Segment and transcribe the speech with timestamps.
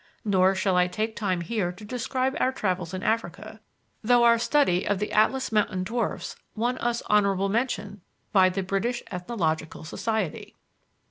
[0.25, 3.59] Nor shall I take time here to describe our travels in Africa,
[4.03, 8.01] though our study of the Atlas Mountain dwarfs won us honorable mention
[8.31, 10.55] by the British Ethnological Society.